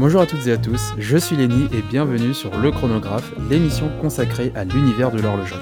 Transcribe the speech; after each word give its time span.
Bonjour 0.00 0.22
à 0.22 0.26
toutes 0.26 0.46
et 0.46 0.52
à 0.52 0.56
tous, 0.56 0.94
je 0.96 1.18
suis 1.18 1.36
Lenny 1.36 1.68
et 1.74 1.82
bienvenue 1.82 2.32
sur 2.32 2.56
Le 2.56 2.70
Chronographe, 2.70 3.34
l'émission 3.50 3.90
consacrée 4.00 4.50
à 4.54 4.64
l'univers 4.64 5.10
de 5.10 5.20
l'horlogerie. 5.20 5.60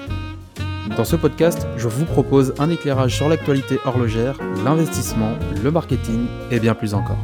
Dans 0.96 1.04
ce 1.04 1.16
podcast, 1.16 1.66
je 1.76 1.88
vous 1.88 2.04
propose 2.04 2.54
un 2.60 2.70
éclairage 2.70 3.16
sur 3.16 3.28
l'actualité 3.28 3.80
horlogère, 3.84 4.38
l'investissement, 4.64 5.32
le 5.60 5.72
marketing 5.72 6.28
et 6.52 6.60
bien 6.60 6.76
plus 6.76 6.94
encore. 6.94 7.18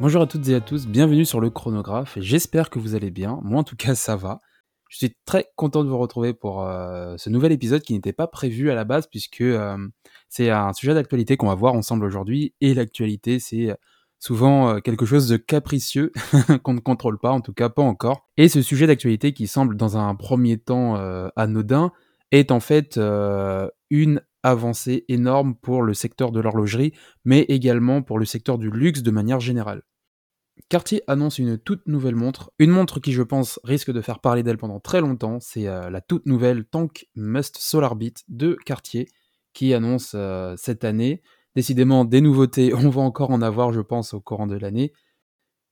Bonjour 0.00 0.22
à 0.22 0.26
toutes 0.26 0.48
et 0.48 0.56
à 0.56 0.60
tous, 0.60 0.88
bienvenue 0.88 1.24
sur 1.24 1.38
Le 1.38 1.50
Chronographe 1.50 2.18
j'espère 2.20 2.68
que 2.68 2.80
vous 2.80 2.96
allez 2.96 3.12
bien, 3.12 3.38
moi 3.44 3.60
en 3.60 3.64
tout 3.64 3.76
cas 3.76 3.94
ça 3.94 4.16
va. 4.16 4.40
Je 4.92 4.98
suis 4.98 5.16
très 5.24 5.46
content 5.56 5.84
de 5.84 5.88
vous 5.88 5.96
retrouver 5.96 6.34
pour 6.34 6.66
euh, 6.66 7.16
ce 7.16 7.30
nouvel 7.30 7.50
épisode 7.50 7.80
qui 7.80 7.94
n'était 7.94 8.12
pas 8.12 8.26
prévu 8.26 8.70
à 8.70 8.74
la 8.74 8.84
base 8.84 9.06
puisque 9.06 9.40
euh, 9.40 9.78
c'est 10.28 10.50
un 10.50 10.74
sujet 10.74 10.92
d'actualité 10.92 11.38
qu'on 11.38 11.46
va 11.46 11.54
voir 11.54 11.72
ensemble 11.72 12.04
aujourd'hui 12.04 12.52
et 12.60 12.74
l'actualité 12.74 13.38
c'est 13.38 13.70
euh, 13.70 13.74
souvent 14.18 14.82
quelque 14.82 15.06
chose 15.06 15.28
de 15.28 15.38
capricieux 15.38 16.12
qu'on 16.62 16.74
ne 16.74 16.80
contrôle 16.80 17.18
pas, 17.18 17.30
en 17.30 17.40
tout 17.40 17.54
cas 17.54 17.70
pas 17.70 17.80
encore. 17.80 18.28
Et 18.36 18.50
ce 18.50 18.60
sujet 18.60 18.86
d'actualité 18.86 19.32
qui 19.32 19.46
semble 19.46 19.78
dans 19.78 19.96
un 19.96 20.14
premier 20.14 20.58
temps 20.58 20.94
anodin 21.34 21.90
est 22.30 22.52
en 22.52 22.60
fait 22.60 23.00
une 23.90 24.22
avancée 24.44 25.04
énorme 25.08 25.56
pour 25.56 25.82
le 25.82 25.92
secteur 25.92 26.30
de 26.30 26.38
l'horlogerie, 26.38 26.92
mais 27.24 27.40
également 27.48 28.02
pour 28.02 28.20
le 28.20 28.24
secteur 28.24 28.58
du 28.58 28.70
luxe 28.70 29.02
de 29.02 29.10
manière 29.10 29.40
générale. 29.40 29.82
Cartier 30.68 31.02
annonce 31.06 31.38
une 31.38 31.58
toute 31.58 31.86
nouvelle 31.86 32.14
montre, 32.14 32.52
une 32.58 32.70
montre 32.70 33.00
qui 33.00 33.12
je 33.12 33.22
pense 33.22 33.60
risque 33.64 33.90
de 33.90 34.00
faire 34.00 34.18
parler 34.20 34.42
d'elle 34.42 34.58
pendant 34.58 34.80
très 34.80 35.00
longtemps, 35.00 35.38
c'est 35.40 35.66
euh, 35.66 35.90
la 35.90 36.00
toute 36.00 36.26
nouvelle 36.26 36.64
Tank 36.64 37.06
Must 37.14 37.56
Solar 37.58 37.96
Beat 37.96 38.24
de 38.28 38.56
Cartier 38.64 39.08
qui 39.52 39.74
annonce 39.74 40.12
euh, 40.14 40.54
cette 40.56 40.84
année. 40.84 41.22
Décidément 41.54 42.04
des 42.04 42.20
nouveautés, 42.20 42.72
on 42.74 42.88
va 42.88 43.02
encore 43.02 43.30
en 43.30 43.42
avoir 43.42 43.72
je 43.72 43.80
pense 43.80 44.14
au 44.14 44.20
courant 44.20 44.46
de 44.46 44.56
l'année, 44.56 44.92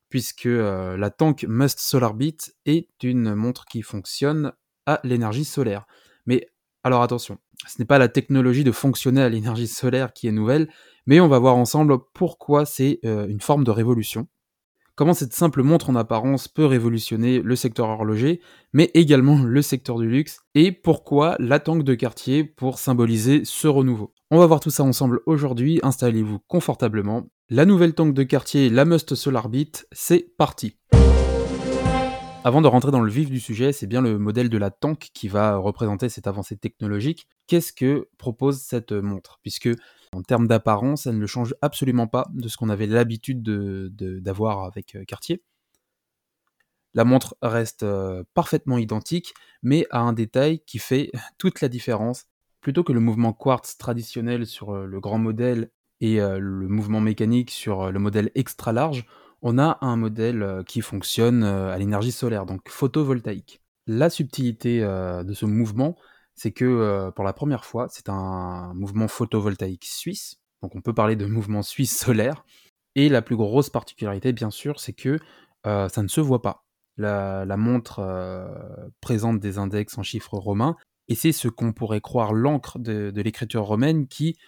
puisque 0.08 0.46
euh, 0.46 0.96
la 0.96 1.10
Tank 1.10 1.44
Must 1.48 1.80
Solar 1.80 2.14
Beat 2.14 2.54
est 2.66 2.88
une 3.02 3.34
montre 3.34 3.64
qui 3.64 3.82
fonctionne 3.82 4.52
à 4.86 5.00
l'énergie 5.04 5.44
solaire. 5.44 5.86
Mais 6.26 6.48
alors 6.84 7.02
attention, 7.02 7.38
ce 7.66 7.78
n'est 7.78 7.86
pas 7.86 7.98
la 7.98 8.08
technologie 8.08 8.64
de 8.64 8.72
fonctionner 8.72 9.22
à 9.22 9.28
l'énergie 9.28 9.66
solaire 9.68 10.12
qui 10.12 10.28
est 10.28 10.32
nouvelle, 10.32 10.68
mais 11.06 11.20
on 11.20 11.28
va 11.28 11.38
voir 11.38 11.56
ensemble 11.56 11.98
pourquoi 12.14 12.64
c'est 12.64 13.00
une 13.02 13.40
forme 13.40 13.64
de 13.64 13.70
révolution 13.70 14.28
comment 15.00 15.14
cette 15.14 15.32
simple 15.32 15.62
montre 15.62 15.88
en 15.88 15.96
apparence 15.96 16.46
peut 16.46 16.66
révolutionner 16.66 17.40
le 17.40 17.56
secteur 17.56 17.88
horloger, 17.88 18.42
mais 18.74 18.90
également 18.92 19.42
le 19.42 19.62
secteur 19.62 19.98
du 19.98 20.06
luxe, 20.06 20.40
et 20.54 20.72
pourquoi 20.72 21.36
la 21.38 21.58
tank 21.58 21.84
de 21.84 21.94
quartier 21.94 22.44
pour 22.44 22.78
symboliser 22.78 23.40
ce 23.46 23.66
renouveau. 23.66 24.12
On 24.30 24.36
va 24.36 24.44
voir 24.44 24.60
tout 24.60 24.68
ça 24.68 24.82
ensemble 24.84 25.20
aujourd'hui, 25.24 25.80
installez-vous 25.82 26.40
confortablement. 26.48 27.30
La 27.48 27.64
nouvelle 27.64 27.94
tank 27.94 28.12
de 28.12 28.22
quartier, 28.24 28.68
la 28.68 28.84
Must 28.84 29.14
Solar 29.14 29.48
c'est 29.90 30.36
parti 30.36 30.76
avant 32.42 32.62
de 32.62 32.68
rentrer 32.68 32.90
dans 32.90 33.02
le 33.02 33.10
vif 33.10 33.30
du 33.30 33.38
sujet, 33.38 33.72
c'est 33.72 33.86
bien 33.86 34.00
le 34.00 34.18
modèle 34.18 34.48
de 34.48 34.56
la 34.56 34.70
tank 34.70 35.10
qui 35.12 35.28
va 35.28 35.56
représenter 35.56 36.08
cette 36.08 36.26
avancée 36.26 36.56
technologique. 36.56 37.28
Qu'est-ce 37.46 37.72
que 37.72 38.08
propose 38.16 38.60
cette 38.60 38.92
montre? 38.92 39.38
Puisque 39.42 39.68
en 40.14 40.22
termes 40.22 40.48
d'apparence, 40.48 41.06
elle 41.06 41.18
ne 41.18 41.26
change 41.26 41.54
absolument 41.60 42.06
pas 42.06 42.26
de 42.32 42.48
ce 42.48 42.56
qu'on 42.56 42.70
avait 42.70 42.86
l'habitude 42.86 43.42
d'avoir 43.42 44.64
avec 44.64 44.94
euh, 44.96 45.04
Cartier. 45.04 45.42
La 46.94 47.04
montre 47.04 47.36
reste 47.42 47.82
euh, 47.82 48.24
parfaitement 48.32 48.78
identique, 48.78 49.34
mais 49.62 49.86
a 49.90 50.00
un 50.00 50.14
détail 50.14 50.60
qui 50.60 50.78
fait 50.78 51.10
toute 51.38 51.60
la 51.60 51.68
différence. 51.68 52.24
Plutôt 52.62 52.84
que 52.84 52.92
le 52.92 53.00
mouvement 53.00 53.34
quartz 53.34 53.76
traditionnel 53.76 54.46
sur 54.46 54.74
euh, 54.74 54.86
le 54.86 55.00
grand 55.00 55.18
modèle 55.18 55.70
et 56.00 56.16
le 56.18 56.66
mouvement 56.66 57.02
mécanique 57.02 57.50
sur 57.50 57.92
le 57.92 57.98
modèle 57.98 58.30
extra 58.34 58.72
large, 58.72 59.04
on 59.42 59.58
a 59.58 59.78
un 59.80 59.96
modèle 59.96 60.62
qui 60.66 60.80
fonctionne 60.80 61.44
à 61.44 61.76
l'énergie 61.78 62.12
solaire, 62.12 62.46
donc 62.46 62.68
photovoltaïque. 62.68 63.60
La 63.86 64.10
subtilité 64.10 64.80
de 64.80 65.32
ce 65.32 65.46
mouvement, 65.46 65.96
c'est 66.40 66.52
que 66.52 66.64
euh, 66.64 67.10
pour 67.10 67.22
la 67.22 67.34
première 67.34 67.66
fois, 67.66 67.88
c'est 67.90 68.08
un 68.08 68.72
mouvement 68.72 69.08
photovoltaïque 69.08 69.84
suisse. 69.84 70.36
Donc 70.62 70.74
on 70.74 70.80
peut 70.80 70.94
parler 70.94 71.14
de 71.14 71.26
mouvement 71.26 71.60
suisse 71.60 71.98
solaire. 71.98 72.46
Et 72.94 73.10
la 73.10 73.20
plus 73.20 73.36
grosse 73.36 73.68
particularité, 73.68 74.32
bien 74.32 74.50
sûr, 74.50 74.80
c'est 74.80 74.94
que 74.94 75.18
euh, 75.66 75.88
ça 75.90 76.02
ne 76.02 76.08
se 76.08 76.20
voit 76.22 76.40
pas. 76.40 76.64
La, 76.96 77.44
montre 77.58 77.98
euh, 77.98 78.48
présente 79.02 79.38
des 79.38 79.58
index 79.58 79.98
en 79.98 80.02
chiffres 80.02 80.38
romains, 80.38 80.76
et 81.08 81.14
c'est 81.14 81.32
ce 81.32 81.48
qu'on 81.48 81.74
pourrait 81.74 82.00
croire 82.00 82.32
l'encre 82.32 82.78
de 82.78 83.20
l'écriture 83.20 83.64
romaine 83.64 84.06
qui 84.06 84.38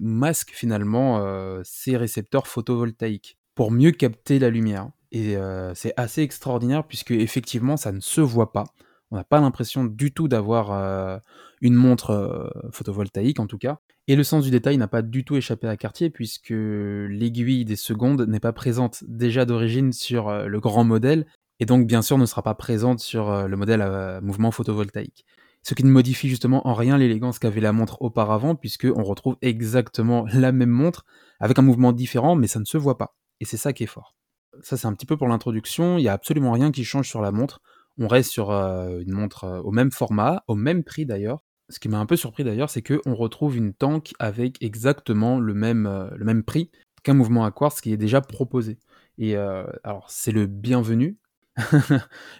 masque 0.00 0.50
finalement 0.50 1.24
ces 1.64 1.96
récepteurs 1.96 2.46
photovoltaïques 2.46 3.38
pour 3.54 3.70
mieux 3.70 3.90
capter 3.92 4.38
la 4.38 4.50
lumière. 4.50 4.88
Et 5.10 5.36
c'est 5.74 5.92
assez 5.98 6.22
extraordinaire 6.22 6.86
puisque 6.86 7.10
effectivement 7.10 7.76
ça 7.76 7.92
ne 7.92 8.00
se 8.00 8.22
voit 8.22 8.52
pas. 8.52 8.64
On 9.12 9.16
n'a 9.16 9.24
pas 9.24 9.42
l'impression 9.42 9.84
du 9.84 10.10
tout 10.10 10.26
d'avoir 10.26 10.72
euh, 10.72 11.18
une 11.60 11.74
montre 11.74 12.10
euh, 12.10 12.48
photovoltaïque 12.70 13.40
en 13.40 13.46
tout 13.46 13.58
cas. 13.58 13.78
Et 14.08 14.16
le 14.16 14.24
sens 14.24 14.42
du 14.42 14.50
détail 14.50 14.78
n'a 14.78 14.88
pas 14.88 15.02
du 15.02 15.22
tout 15.22 15.36
échappé 15.36 15.68
à 15.68 15.76
Cartier 15.76 16.08
puisque 16.08 16.48
l'aiguille 16.48 17.66
des 17.66 17.76
secondes 17.76 18.22
n'est 18.26 18.40
pas 18.40 18.54
présente 18.54 19.04
déjà 19.06 19.44
d'origine 19.44 19.92
sur 19.92 20.30
euh, 20.30 20.46
le 20.46 20.60
grand 20.60 20.84
modèle 20.84 21.26
et 21.60 21.66
donc 21.66 21.86
bien 21.86 22.00
sûr 22.00 22.16
ne 22.16 22.24
sera 22.24 22.42
pas 22.42 22.54
présente 22.54 23.00
sur 23.00 23.46
le 23.46 23.56
modèle 23.56 23.82
à 23.82 24.22
mouvement 24.22 24.50
photovoltaïque. 24.50 25.26
Ce 25.62 25.74
qui 25.74 25.84
ne 25.84 25.90
modifie 25.90 26.28
justement 26.30 26.66
en 26.66 26.72
rien 26.72 26.96
l'élégance 26.96 27.38
qu'avait 27.38 27.60
la 27.60 27.72
montre 27.72 28.00
auparavant 28.00 28.54
puisque 28.54 28.88
on 28.96 29.04
retrouve 29.04 29.36
exactement 29.42 30.24
la 30.32 30.52
même 30.52 30.70
montre 30.70 31.04
avec 31.38 31.58
un 31.58 31.62
mouvement 31.62 31.92
différent 31.92 32.34
mais 32.34 32.46
ça 32.46 32.58
ne 32.58 32.64
se 32.64 32.78
voit 32.78 32.96
pas. 32.96 33.14
Et 33.42 33.44
c'est 33.44 33.56
ça 33.56 33.72
qui 33.72 33.82
est 33.82 33.88
fort. 33.88 34.14
Ça 34.62 34.76
c'est 34.76 34.86
un 34.86 34.94
petit 34.94 35.04
peu 35.04 35.16
pour 35.16 35.26
l'introduction, 35.26 35.98
il 35.98 36.02
n'y 36.02 36.08
a 36.08 36.12
absolument 36.12 36.52
rien 36.52 36.70
qui 36.70 36.84
change 36.84 37.08
sur 37.08 37.20
la 37.20 37.32
montre. 37.32 37.60
On 37.98 38.06
reste 38.06 38.30
sur 38.30 38.50
une 38.52 39.12
montre 39.12 39.60
au 39.64 39.72
même 39.72 39.90
format, 39.90 40.44
au 40.46 40.54
même 40.54 40.84
prix 40.84 41.04
d'ailleurs. 41.04 41.42
Ce 41.68 41.80
qui 41.80 41.88
m'a 41.88 41.98
un 41.98 42.06
peu 42.06 42.16
surpris 42.16 42.44
d'ailleurs, 42.44 42.70
c'est 42.70 42.82
qu'on 42.82 43.14
retrouve 43.14 43.56
une 43.56 43.74
tank 43.74 44.12
avec 44.20 44.62
exactement 44.62 45.40
le 45.40 45.54
même, 45.54 46.08
le 46.14 46.24
même 46.24 46.44
prix 46.44 46.70
qu'un 47.02 47.14
mouvement 47.14 47.44
à 47.44 47.50
quartz 47.50 47.80
qui 47.80 47.92
est 47.92 47.96
déjà 47.96 48.20
proposé. 48.20 48.78
Et 49.18 49.36
alors, 49.36 50.08
c'est 50.08 50.32
le 50.32 50.46
bienvenu. 50.46 51.18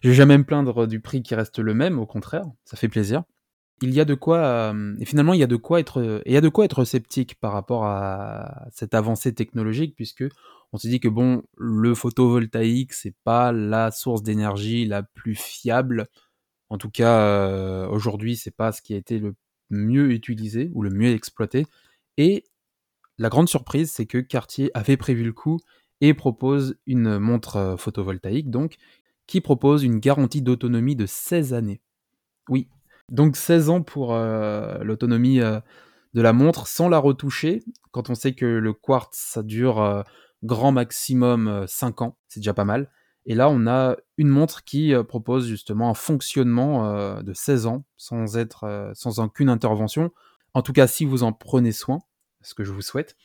Je 0.02 0.08
vais 0.08 0.14
jamais 0.14 0.38
me 0.38 0.44
plaindre 0.44 0.86
du 0.86 1.00
prix 1.00 1.22
qui 1.22 1.34
reste 1.34 1.58
le 1.58 1.74
même, 1.74 1.98
au 1.98 2.06
contraire, 2.06 2.44
ça 2.64 2.76
fait 2.76 2.88
plaisir. 2.88 3.24
Il 3.80 3.92
y 3.92 4.00
a 4.00 4.04
de 4.04 4.14
quoi, 4.14 4.74
et 5.00 5.04
finalement, 5.04 5.34
il 5.34 5.40
y 5.40 5.42
a 5.42 5.48
de 5.48 5.56
quoi 5.56 5.80
être, 5.80 6.22
il 6.24 6.32
y 6.32 6.36
a 6.36 6.40
de 6.40 6.48
quoi 6.48 6.64
être 6.64 6.84
sceptique 6.84 7.34
par 7.40 7.52
rapport 7.52 7.84
à 7.84 8.66
cette 8.70 8.94
avancée 8.94 9.34
technologique, 9.34 9.96
puisque 9.96 10.24
on 10.72 10.78
s'est 10.78 10.88
dit 10.88 11.00
que 11.00 11.08
bon, 11.08 11.42
le 11.56 11.94
photovoltaïque, 11.94 12.94
c'est 12.94 13.14
pas 13.24 13.52
la 13.52 13.90
source 13.90 14.22
d'énergie 14.22 14.86
la 14.86 15.02
plus 15.02 15.34
fiable. 15.34 16.08
En 16.70 16.78
tout 16.78 16.90
cas, 16.90 17.20
euh, 17.20 17.86
aujourd'hui, 17.88 18.36
c'est 18.36 18.56
pas 18.56 18.72
ce 18.72 18.80
qui 18.80 18.94
a 18.94 18.96
été 18.96 19.18
le 19.18 19.34
mieux 19.68 20.12
utilisé 20.12 20.70
ou 20.72 20.82
le 20.82 20.90
mieux 20.90 21.10
exploité. 21.10 21.66
Et 22.16 22.44
la 23.18 23.28
grande 23.28 23.50
surprise, 23.50 23.90
c'est 23.90 24.06
que 24.06 24.18
Cartier 24.18 24.70
avait 24.72 24.96
prévu 24.96 25.24
le 25.24 25.34
coup 25.34 25.60
et 26.00 26.14
propose 26.14 26.76
une 26.86 27.18
montre 27.18 27.56
euh, 27.56 27.76
photovoltaïque, 27.76 28.48
donc, 28.48 28.76
qui 29.26 29.42
propose 29.42 29.84
une 29.84 29.98
garantie 29.98 30.40
d'autonomie 30.40 30.96
de 30.96 31.04
16 31.04 31.52
années. 31.52 31.82
Oui, 32.48 32.68
donc 33.12 33.36
16 33.36 33.68
ans 33.68 33.82
pour 33.82 34.14
euh, 34.14 34.78
l'autonomie 34.82 35.38
de 35.38 36.20
la 36.20 36.32
montre 36.32 36.66
sans 36.66 36.88
la 36.88 36.98
retoucher, 36.98 37.62
quand 37.92 38.10
on 38.10 38.14
sait 38.14 38.32
que 38.34 38.46
le 38.46 38.72
quartz, 38.72 39.16
ça 39.16 39.42
dure 39.42 40.04
grand 40.42 40.72
maximum 40.72 41.66
5 41.68 42.02
ans, 42.02 42.16
c'est 42.26 42.40
déjà 42.40 42.54
pas 42.54 42.64
mal. 42.64 42.90
Et 43.26 43.34
là, 43.34 43.48
on 43.50 43.66
a 43.68 43.96
une 44.16 44.28
montre 44.28 44.64
qui 44.64 44.94
propose 45.06 45.46
justement 45.46 45.90
un 45.90 45.94
fonctionnement 45.94 47.22
de 47.22 47.32
16 47.32 47.66
ans 47.66 47.84
sans 47.96 48.36
être 48.36 48.90
sans 48.94 49.20
aucune 49.20 49.50
intervention. 49.50 50.10
En 50.54 50.62
tout 50.62 50.72
cas, 50.72 50.86
si 50.86 51.04
vous 51.04 51.22
en 51.22 51.32
prenez 51.32 51.72
soin, 51.72 52.00
ce 52.40 52.54
que 52.54 52.64
je 52.64 52.72
vous 52.72 52.82
souhaite. 52.82 53.16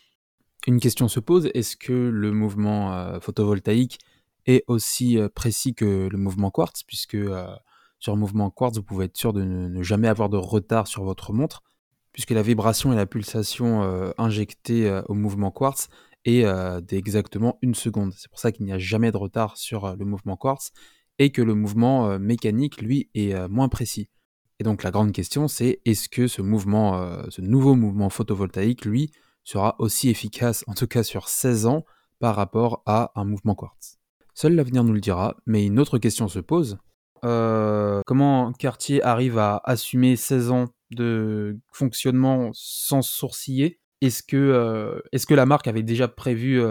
Une 0.67 0.81
question 0.81 1.07
se 1.07 1.21
pose 1.21 1.50
est-ce 1.53 1.77
que 1.77 1.94
le 1.94 2.31
mouvement 2.31 3.19
photovoltaïque 3.21 4.00
est 4.45 4.65
aussi 4.67 5.17
précis 5.33 5.75
que 5.75 6.09
le 6.12 6.17
mouvement 6.17 6.51
quartz 6.51 6.83
Puisque 6.83 7.17
sur 7.99 8.13
le 8.13 8.19
mouvement 8.19 8.49
quartz, 8.49 8.77
vous 8.77 8.83
pouvez 8.83 9.05
être 9.05 9.17
sûr 9.17 9.33
de 9.33 9.44
ne, 9.44 9.83
jamais 9.83 10.07
avoir 10.07 10.29
de 10.29 10.38
retard 10.38 10.88
sur 10.88 11.03
votre 11.03 11.33
montre, 11.33 11.63
puisque 12.11 12.31
la 12.31 12.41
vibration 12.41 12.94
et 12.94 12.95
la 12.95 13.05
pulsation 13.05 14.11
injectées 14.17 15.01
au 15.07 15.13
mouvement 15.13 15.51
quartz 15.51 15.89
et 16.25 16.44
d'exactement 16.81 17.57
une 17.61 17.75
seconde. 17.75 18.13
C'est 18.17 18.29
pour 18.29 18.39
ça 18.39 18.51
qu'il 18.51 18.65
n'y 18.65 18.71
a 18.71 18.79
jamais 18.79 19.11
de 19.11 19.17
retard 19.17 19.55
sur 19.55 19.95
le 19.95 20.05
mouvement 20.05 20.35
quartz 20.35 20.71
et 21.19 21.31
que 21.31 21.41
le 21.41 21.53
mouvement 21.53 22.17
mécanique, 22.17 22.81
lui, 22.81 23.09
est 23.13 23.47
moins 23.49 23.69
précis. 23.69 24.09
Et 24.59 24.63
donc 24.63 24.81
la 24.81 24.89
grande 24.89 25.11
question, 25.11 25.47
c'est 25.47 25.79
est-ce 25.85 26.09
que 26.09 26.27
ce 26.27 26.41
mouvement, 26.41 27.29
ce 27.29 27.41
nouveau 27.41 27.75
mouvement 27.75 28.09
photovoltaïque, 28.09 28.85
lui, 28.85 29.11
sera 29.43 29.75
aussi 29.79 30.09
efficace, 30.09 30.63
en 30.67 30.73
tout 30.73 30.88
cas 30.88 31.03
sur 31.03 31.29
16 31.29 31.67
ans, 31.67 31.85
par 32.19 32.35
rapport 32.35 32.81
à 32.88 33.11
un 33.15 33.25
mouvement 33.25 33.53
quartz? 33.53 34.00
Seul 34.33 34.55
l'avenir 34.55 34.83
nous 34.83 34.93
le 34.93 35.00
dira, 35.00 35.38
mais 35.45 35.65
une 35.65 35.79
autre 35.79 36.00
question 36.00 36.27
se 36.27 36.39
pose. 36.39 36.79
Comment 37.21 38.51
Cartier 38.53 39.03
arrive 39.03 39.37
à 39.37 39.61
assumer 39.63 40.15
16 40.15 40.51
ans 40.51 40.65
de 40.91 41.57
fonctionnement 41.71 42.51
sans 42.53 43.01
sourciller? 43.01 43.79
Est-ce 44.01 44.21
que, 44.23 45.01
est 45.11 45.25
que 45.25 45.33
la 45.33 45.45
marque 45.45 45.67
avait 45.67 45.83
déjà 45.83 46.07
prévu 46.07 46.61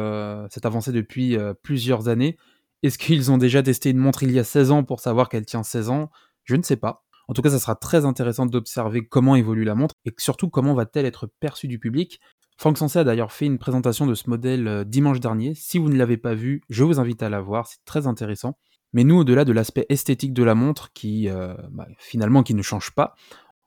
cette 0.50 0.66
avancée 0.66 0.92
depuis 0.92 1.36
plusieurs 1.62 2.08
années? 2.08 2.36
Est-ce 2.82 2.98
qu'ils 2.98 3.32
ont 3.32 3.38
déjà 3.38 3.62
testé 3.62 3.90
une 3.90 3.98
montre 3.98 4.22
il 4.22 4.30
y 4.30 4.38
a 4.38 4.44
16 4.44 4.70
ans 4.70 4.84
pour 4.84 5.00
savoir 5.00 5.28
qu'elle 5.28 5.46
tient 5.46 5.62
16 5.62 5.90
ans? 5.90 6.10
Je 6.44 6.54
ne 6.54 6.62
sais 6.62 6.76
pas. 6.76 7.04
En 7.28 7.34
tout 7.34 7.42
cas, 7.42 7.50
ça 7.50 7.58
sera 7.58 7.74
très 7.74 8.04
intéressant 8.04 8.46
d'observer 8.46 9.04
comment 9.04 9.34
évolue 9.34 9.64
la 9.64 9.74
montre 9.74 9.94
et 10.04 10.14
surtout 10.18 10.48
comment 10.48 10.74
va-t-elle 10.74 11.06
être 11.06 11.26
perçue 11.40 11.66
du 11.66 11.80
public. 11.80 12.20
Franck 12.58 12.78
Sensé 12.78 13.00
a 13.00 13.04
d'ailleurs 13.04 13.32
fait 13.32 13.46
une 13.46 13.58
présentation 13.58 14.06
de 14.06 14.14
ce 14.14 14.30
modèle 14.30 14.84
dimanche 14.86 15.18
dernier. 15.18 15.54
Si 15.56 15.78
vous 15.78 15.88
ne 15.88 15.96
l'avez 15.96 16.16
pas 16.16 16.34
vu, 16.34 16.62
je 16.70 16.84
vous 16.84 17.00
invite 17.00 17.22
à 17.22 17.28
la 17.28 17.40
voir, 17.40 17.66
c'est 17.66 17.84
très 17.84 18.06
intéressant. 18.06 18.56
Mais 18.96 19.04
nous, 19.04 19.18
au-delà 19.18 19.44
de 19.44 19.52
l'aspect 19.52 19.84
esthétique 19.90 20.32
de 20.32 20.42
la 20.42 20.54
montre, 20.54 20.90
qui 20.94 21.28
bah, 21.70 21.86
finalement 21.98 22.42
qui 22.42 22.54
ne 22.54 22.62
change 22.62 22.92
pas, 22.92 23.14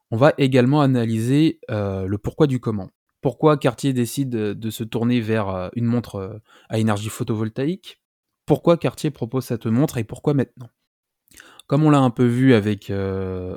on 0.09 0.17
va 0.17 0.33
également 0.39 0.81
analyser 0.81 1.59
le 1.69 2.17
pourquoi 2.17 2.47
du 2.47 2.59
comment 2.59 2.89
pourquoi 3.21 3.57
Cartier 3.57 3.91
décide 3.93 4.29
de 4.29 4.69
se 4.69 4.83
tourner 4.83 5.19
vers 5.19 5.69
une 5.75 5.85
montre 5.85 6.41
à 6.69 6.79
énergie 6.79 7.09
photovoltaïque, 7.09 8.01
pourquoi 8.45 8.77
Cartier 8.77 9.11
propose 9.11 9.45
cette 9.45 9.65
montre 9.65 9.97
et 9.97 10.03
pourquoi 10.03 10.33
maintenant? 10.33 10.69
Comme 11.67 11.83
on 11.83 11.89
l'a 11.89 11.99
un 11.99 12.09
peu 12.09 12.25
vu 12.25 12.53
avec 12.53 12.91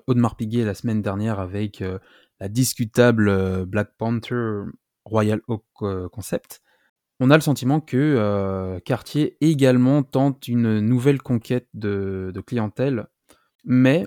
Audemars 0.06 0.36
Piguet 0.36 0.64
la 0.64 0.74
semaine 0.74 1.00
dernière 1.00 1.40
avec 1.40 1.82
la 2.40 2.48
discutable 2.48 3.64
Black 3.66 3.96
Panther 3.96 4.64
Royal 5.04 5.40
Oak 5.48 5.64
Concept, 6.10 6.61
on 7.24 7.30
a 7.30 7.36
le 7.36 7.40
sentiment 7.40 7.80
que 7.80 8.78
Cartier 8.84 9.36
également 9.40 10.02
tente 10.02 10.48
une 10.48 10.80
nouvelle 10.80 11.22
conquête 11.22 11.68
de 11.74 12.42
clientèle, 12.46 13.06
mais 13.64 14.06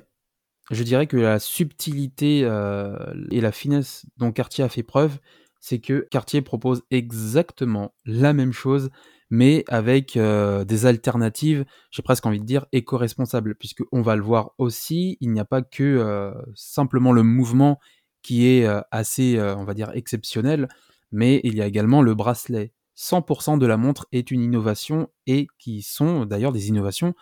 je 0.70 0.84
dirais 0.84 1.08
que 1.08 1.18
la 1.18 1.40
subtilité 1.40 2.40
et 2.40 3.42
la 3.42 3.52
finesse 3.52 4.06
dont 4.18 4.32
Cartier 4.32 4.64
a 4.64 4.70
fait 4.70 4.84
preuve 4.84 5.18
c'est 5.66 5.80
que 5.80 6.08
Cartier 6.12 6.44
propose 6.44 6.84
exactement 6.92 7.96
la 8.06 8.34
même 8.34 8.52
chose, 8.52 8.92
mais 9.32 9.64
avec 9.68 10.16
euh, 10.16 10.64
des 10.64 10.86
alternatives, 10.86 11.66
j'ai 11.90 12.04
presque 12.04 12.24
envie 12.28 12.40
de 12.40 12.46
dire 12.46 12.68
éco-responsables, 12.72 13.56
puisqu'on 13.56 14.04
va 14.04 14.16
le 14.16 14.22
voir 14.22 14.52
aussi, 14.60 15.18
il 15.22 15.32
n'y 15.32 15.40
a 15.40 15.46
pas 15.46 15.64
que 15.64 15.82
euh, 15.82 16.36
simplement 16.54 17.12
le 17.12 17.24
mouvement 17.24 17.80
qui 18.22 18.46
est 18.46 18.68
euh, 18.68 18.82
assez, 18.92 19.42
on 19.42 19.64
va 19.64 19.74
dire, 19.74 19.90
exceptionnel, 19.96 20.68
mais 21.12 21.42
il 21.44 21.56
y 21.56 21.64
a 21.64 21.66
également 21.66 22.04
le 22.04 22.14
bracelet. 22.14 22.72
100% 22.96 23.58
de 23.58 23.66
la 23.66 23.78
montre 23.78 24.08
est 24.12 24.32
une 24.32 24.42
innovation 24.42 25.10
et 25.28 25.48
qui 25.60 25.82
sont 25.82 26.26
d'ailleurs 26.26 26.52
des 26.52 26.70
innovations 26.70 27.14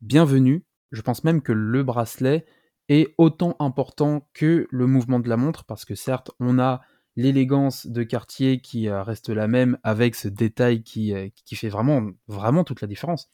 bienvenues. 0.00 0.64
Je 0.90 1.00
pense 1.00 1.24
même 1.24 1.42
que 1.42 1.52
le 1.52 1.82
bracelet 1.82 2.44
est 2.88 3.14
autant 3.18 3.56
important 3.58 4.28
que 4.34 4.66
le 4.70 4.86
mouvement 4.86 5.20
de 5.20 5.28
la 5.28 5.36
montre, 5.36 5.64
parce 5.64 5.84
que 5.84 5.94
certes, 5.94 6.30
on 6.40 6.58
a 6.58 6.82
l'élégance 7.16 7.86
de 7.86 8.02
Cartier 8.02 8.60
qui 8.60 8.88
euh, 8.88 9.02
reste 9.02 9.28
la 9.28 9.48
même 9.48 9.78
avec 9.82 10.14
ce 10.14 10.28
détail 10.28 10.82
qui, 10.82 11.14
euh, 11.14 11.28
fait 11.52 11.68
vraiment, 11.68 12.64
toute 12.64 12.80
la 12.80 12.88
différence. 12.88 13.30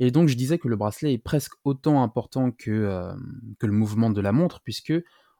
Et 0.00 0.10
donc 0.10 0.28
je 0.28 0.36
disais 0.36 0.58
que 0.58 0.68
le 0.68 0.76
bracelet 0.76 1.12
est 1.12 1.18
presque 1.18 1.54
autant 1.64 2.02
important 2.02 2.52
que, 2.52 2.70
euh, 2.70 3.14
que 3.58 3.66
le 3.66 3.72
mouvement 3.72 4.10
de 4.10 4.20
la 4.20 4.32
montre, 4.32 4.60
puisque 4.62 4.92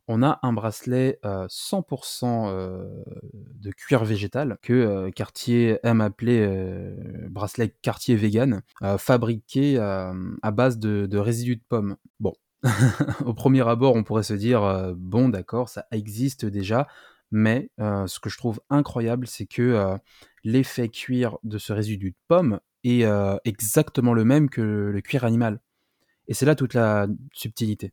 on 0.09 0.23
a 0.23 0.41
un 0.43 0.53
bracelet 0.53 1.21
100% 1.23 2.53
de 2.53 3.71
cuir 3.71 4.05
végétal 4.05 4.59
que 4.63 5.11
Cartier 5.11 5.79
aime 5.83 6.01
appeler 6.01 6.47
bracelet 7.31 7.75
Cartier 7.83 8.17
vegan, 8.17 8.63
fabriqué 8.99 9.79
à 9.79 10.51
base 10.51 10.79
de, 10.79 11.07
de, 11.07 11.19
résidus 11.19 11.57
de 11.57 11.63
pommes. 11.69 11.97
Bon, 12.21 12.35
au 13.25 13.35
premier 13.35 13.67
abord, 13.69 13.95
on 13.95 14.03
pourrait 14.03 14.23
se 14.23 14.35
dire 14.35 14.95
bon, 14.97 15.29
d'accord, 15.29 15.69
ça 15.69 15.87
existe 15.91 16.45
déjà. 16.47 16.89
Mais 17.31 17.71
ce 17.79 18.19
que 18.21 18.31
je 18.31 18.39
trouve 18.39 18.61
incroyable, 18.71 19.27
c'est 19.27 19.47
que 19.47 19.99
l'effet 20.45 20.89
cuir 20.89 21.39
de 21.45 21.59
ce 21.59 21.73
résidu 21.73 22.11
de 22.11 22.17
pomme 22.29 22.61
est 22.85 23.07
exactement 23.45 24.15
le 24.15 24.25
même 24.25 24.49
que 24.49 24.61
le 24.63 25.01
cuir 25.01 25.25
animal. 25.25 25.61
Et 26.29 26.35
c'est 26.35 26.47
là 26.47 26.55
toute 26.55 26.75
la 26.75 27.07
subtilité. 27.33 27.93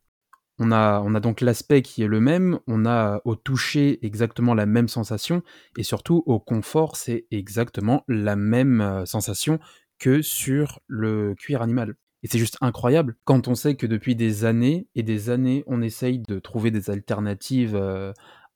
On 0.58 0.72
a, 0.72 1.02
on 1.04 1.14
a 1.14 1.20
donc 1.20 1.42
l'aspect 1.42 1.82
qui 1.82 2.02
est 2.02 2.06
le 2.06 2.20
même, 2.20 2.58
on 2.66 2.86
a 2.86 3.20
au 3.24 3.36
toucher 3.36 4.04
exactement 4.04 4.54
la 4.54 4.64
même 4.64 4.88
sensation, 4.88 5.42
et 5.76 5.82
surtout 5.82 6.22
au 6.26 6.40
confort, 6.40 6.96
c'est 6.96 7.26
exactement 7.30 8.04
la 8.08 8.36
même 8.36 9.04
sensation 9.04 9.60
que 9.98 10.22
sur 10.22 10.80
le 10.86 11.34
cuir 11.34 11.60
animal. 11.60 11.96
Et 12.22 12.28
c'est 12.28 12.38
juste 12.38 12.56
incroyable 12.62 13.16
quand 13.24 13.48
on 13.48 13.54
sait 13.54 13.76
que 13.76 13.86
depuis 13.86 14.16
des 14.16 14.44
années 14.46 14.88
et 14.94 15.02
des 15.02 15.28
années, 15.28 15.62
on 15.66 15.82
essaye 15.82 16.20
de 16.26 16.38
trouver 16.38 16.70
des 16.70 16.90
alternatives 16.90 17.76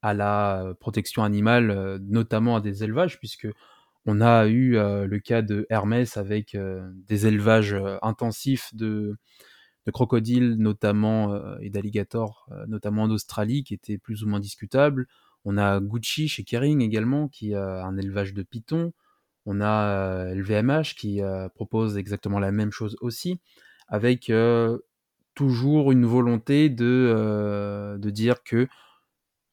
à 0.02 0.14
la 0.14 0.74
protection 0.80 1.22
animale, 1.22 1.98
notamment 2.08 2.56
à 2.56 2.60
des 2.62 2.82
élevages, 2.82 3.18
puisque 3.18 3.46
on 4.06 4.22
a 4.22 4.46
eu 4.48 4.72
le 4.72 5.18
cas 5.18 5.42
de 5.42 5.66
Hermès 5.68 6.16
avec 6.16 6.56
des 7.06 7.26
élevages 7.26 7.76
intensifs 8.00 8.74
de, 8.74 9.18
de 9.86 9.90
crocodiles 9.90 10.56
notamment 10.58 11.58
et 11.60 11.70
d'alligators, 11.70 12.48
notamment 12.68 13.04
en 13.04 13.10
Australie, 13.10 13.64
qui 13.64 13.74
étaient 13.74 13.98
plus 13.98 14.22
ou 14.22 14.28
moins 14.28 14.40
discutables. 14.40 15.06
On 15.44 15.56
a 15.56 15.80
Gucci 15.80 16.28
chez 16.28 16.44
Kering 16.44 16.82
également, 16.82 17.28
qui 17.28 17.54
a 17.54 17.84
un 17.84 17.96
élevage 17.96 18.34
de 18.34 18.42
pythons. 18.42 18.92
On 19.46 19.60
a 19.62 20.34
LVMH 20.34 20.94
qui 20.96 21.20
propose 21.54 21.96
exactement 21.96 22.38
la 22.38 22.52
même 22.52 22.72
chose 22.72 22.96
aussi, 23.00 23.40
avec 23.88 24.30
toujours 25.34 25.92
une 25.92 26.04
volonté 26.04 26.68
de, 26.68 27.98
dire 28.10 28.42
que 28.42 28.68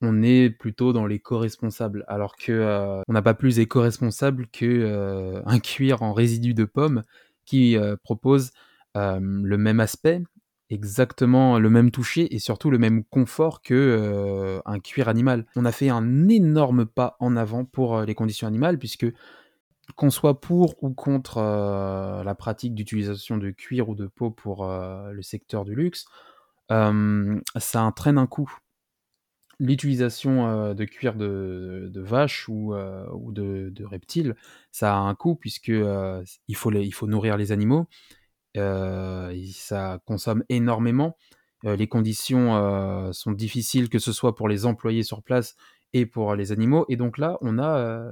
on 0.02 0.22
est 0.22 0.50
plutôt 0.50 0.94
dans 0.94 1.08
l'éco-responsable, 1.08 2.06
alors 2.08 2.36
que 2.36 2.52
euh, 2.52 3.02
on 3.08 3.14
n'a 3.14 3.22
pas 3.22 3.34
plus 3.34 3.60
éco-responsable 3.60 4.48
que 4.48 4.66
euh, 4.66 5.42
un 5.46 5.60
cuir 5.60 6.04
en 6.04 6.14
résidus 6.14 6.54
de 6.54 6.66
pomme 6.66 7.04
qui 7.46 7.78
euh, 7.78 7.96
propose 8.04 8.52
le 9.20 9.58
même 9.58 9.80
aspect, 9.80 10.22
exactement 10.70 11.60
le 11.60 11.70
même 11.70 11.92
toucher 11.92 12.34
et 12.36 12.40
surtout 12.40 12.70
le 12.70 12.78
même 12.78 13.04
confort 13.06 13.62
que 13.62 14.62
un 14.66 14.80
cuir 14.80 15.08
animal. 15.08 15.46
On 15.56 15.66
a 15.66 15.72
fait 15.72 15.90
un 15.90 16.28
énorme 16.28 16.86
pas 16.86 17.16
en 17.20 17.36
avant 17.36 17.66
pour 17.66 18.02
les 18.02 18.16
conditions 18.16 18.48
animales 18.48 18.78
puisque 18.78 19.08
qu'on 19.96 20.10
soit 20.10 20.42
pour 20.42 20.84
ou 20.84 20.94
contre 20.94 21.40
la 21.40 22.36
pratique 22.36 22.76
d'utilisation 22.76 23.38
de 23.38 23.52
cuir 23.52 23.90
ou 23.90 23.96
de 23.96 24.08
peau 24.08 24.32
pour 24.32 24.68
le 24.68 25.22
secteur 25.22 25.64
du 25.64 25.76
luxe, 25.76 26.06
ça 26.70 27.84
entraîne 27.84 28.18
un 28.18 28.28
coût 28.28 28.52
l'utilisation 29.60 30.74
de 30.74 30.86
cuir 30.86 31.16
de, 31.16 31.92
vache 31.96 32.48
ou, 32.48 32.74
ou 32.76 33.32
de, 33.32 33.84
reptiles, 33.84 34.36
ça 34.72 34.96
a 34.96 34.98
un 34.98 35.16
coût 35.16 35.36
puisque 35.36 35.70
il, 35.70 36.56
faut 36.56 36.72
il 36.72 36.92
faut 36.94 37.08
nourrir 37.08 37.38
les 37.38 37.52
animaux. 37.52 37.88
Ça 38.58 40.00
consomme 40.06 40.44
énormément. 40.50 41.18
les 41.64 41.88
conditions 41.88 43.12
sont 43.14 43.32
difficiles, 43.32 43.90
que 43.90 44.00
ce 44.00 44.12
soit 44.12 44.36
pour 44.36 44.48
les 44.50 44.66
employés 44.66 45.04
sur 45.04 45.24
place 45.24 45.56
et 45.94 46.06
pour 46.06 46.36
les 46.36 46.52
animaux. 46.52 46.86
Et 46.90 46.98
donc 46.98 47.18
là, 47.18 47.38
on 47.42 47.60
a 47.60 48.12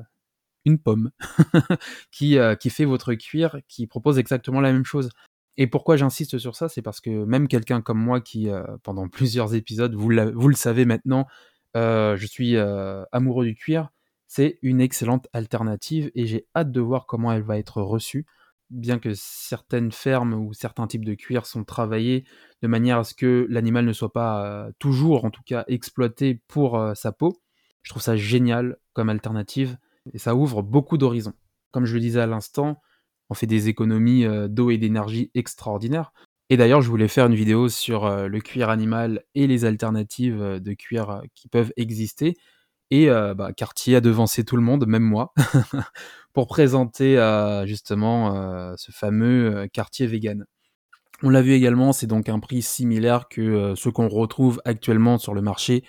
une 0.66 0.80
pomme 0.80 1.12
qui, 2.12 2.38
fait 2.70 2.86
votre 2.86 3.14
cuir, 3.14 3.60
qui 3.68 3.88
propose 3.88 4.20
exactement 4.20 4.62
la 4.62 4.74
même 4.74 4.86
chose. 4.86 5.10
Et 5.58 5.68
pourquoi 5.68 5.96
j'insiste 5.96 6.38
sur 6.38 6.56
ça, 6.56 6.68
c'est 6.68 6.82
parce 6.82 7.00
que 7.00 7.24
même 7.24 7.48
quelqu'un 7.48 7.82
comme 7.82 8.00
moi 8.00 8.20
qui, 8.20 8.50
euh, 8.50 8.64
pendant 8.84 9.08
plusieurs 9.10 9.56
épisodes, 9.56 9.96
vous, 9.96 10.10
le 10.10 10.56
savez 10.56 10.86
maintenant, 10.86 11.28
euh, 11.78 12.18
je 12.18 12.26
suis 12.26 12.58
euh, 12.58 13.04
amoureux 13.12 13.46
du 13.46 13.56
cuir, 13.56 13.90
c'est 14.28 14.60
une 14.62 14.82
excellente 14.82 15.28
alternative 15.34 16.12
et 16.16 16.26
j'ai 16.26 16.48
hâte 16.56 16.72
de 16.72 16.82
voir 16.82 17.06
comment 17.06 17.32
elle 17.32 17.44
va 17.44 17.58
être 17.58 17.82
reçue. 17.82 18.26
Bien 18.72 18.98
que 19.00 19.14
certaines 19.14 19.92
fermes 19.92 20.34
ou 20.34 20.54
certains 20.54 20.88
types 20.88 21.06
de 21.06 21.14
cuir 21.14 21.46
sont 21.46 21.64
travaillés 21.64 22.26
de 22.62 22.68
manière 22.68 23.00
à 23.00 23.04
ce 23.04 23.14
que 23.14 23.46
l'animal 23.50 23.86
ne 23.86 23.94
soit 23.94 24.12
pas 24.12 24.68
toujours, 24.80 25.24
en 25.24 25.30
tout 25.30 25.44
cas, 25.46 25.64
exploité 25.68 26.42
pour 26.48 26.82
sa 26.96 27.12
peau, 27.12 27.42
je 27.84 27.92
trouve 27.92 28.02
ça 28.02 28.16
génial 28.16 28.78
comme 28.94 29.10
alternative 29.10 29.78
et 30.14 30.18
ça 30.18 30.36
ouvre 30.36 30.64
beaucoup 30.64 30.98
d'horizons. 30.98 31.34
Comme 31.72 31.86
je 31.86 31.94
le 31.94 32.00
disais 32.00 32.20
à 32.22 32.26
l'instant, 32.26 32.82
on 33.30 33.36
fait 33.36 33.48
des 33.48 33.70
économies 33.70 34.26
d'eau 34.50 34.72
et 34.72 34.78
d'énergie 34.78 35.30
extraordinaires. 35.36 36.12
Et 36.50 36.58
d'ailleurs, 36.58 36.82
je 36.82 36.90
voulais 36.90 37.08
faire 37.08 37.28
une 37.28 37.36
vidéo 37.36 37.70
sur 37.70 38.10
le 38.28 38.42
cuir 38.42 38.70
animal 38.70 39.24
et 39.36 39.46
les 39.46 39.66
alternatives 39.66 40.40
de 40.60 40.74
cuir 40.74 41.22
qui 41.36 41.48
peuvent 41.48 41.72
exister. 41.78 42.36
Et 42.92 43.08
bah, 43.08 43.52
Cartier 43.56 43.96
a 43.96 44.02
devancé 44.02 44.44
tout 44.44 44.56
le 44.56 44.62
monde, 44.64 44.88
même 44.88 45.04
moi, 45.04 45.34
pour 46.36 46.48
présenter 46.48 47.16
justement 47.66 48.76
ce 48.78 48.92
fameux 48.92 49.68
Cartier 49.72 50.06
vegan. 50.06 50.46
On 51.24 51.30
l'a 51.30 51.42
vu 51.42 51.54
également, 51.54 51.94
c'est 51.94 52.08
donc 52.08 52.28
un 52.28 52.40
prix 52.40 52.62
similaire 52.62 53.30
que 53.30 53.74
ce 53.76 53.88
qu'on 53.88 54.10
retrouve 54.10 54.62
actuellement 54.66 55.18
sur 55.18 55.34
le 55.34 55.42
marché 55.42 55.86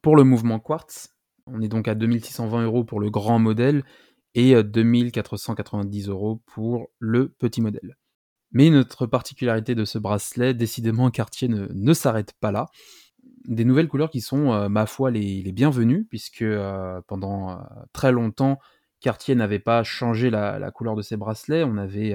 pour 0.00 0.14
le 0.14 0.22
mouvement 0.22 0.60
Quartz. 0.60 1.08
On 1.46 1.60
est 1.60 1.68
donc 1.68 1.88
à 1.88 1.96
2620 1.96 2.64
euros 2.64 2.84
pour 2.84 3.00
le 3.00 3.10
grand 3.10 3.40
modèle 3.40 3.82
et 4.34 4.62
2490 4.62 6.08
euros 6.08 6.40
pour 6.46 6.90
le 7.00 7.28
petit 7.28 7.60
modèle. 7.60 7.96
Mais 8.52 8.70
notre 8.70 9.06
particularité 9.06 9.74
de 9.74 9.84
ce 9.84 9.98
bracelet, 9.98 10.54
décidément 10.54 11.10
Cartier 11.10 11.48
ne, 11.48 11.92
s'arrête 11.92 12.34
pas 12.40 12.52
là. 12.52 12.66
des 13.46 13.64
nouvelles 13.64 13.88
couleurs 13.88 14.10
qui 14.10 14.20
sont, 14.20 14.68
ma 14.68 14.86
foi, 14.86 15.10
les 15.10 15.52
bienvenues, 15.52 16.06
puisque 16.08 16.44
pendant 17.08 17.58
très 17.92 18.12
longtemps, 18.12 18.60
Cartier 19.00 19.34
n'avait 19.34 19.58
pas 19.58 19.82
changé 19.82 20.30
la, 20.30 20.70
couleur 20.72 20.96
de 20.96 21.02
ses 21.02 21.16
bracelets. 21.16 21.64
On 21.64 21.76
avait, 21.76 22.14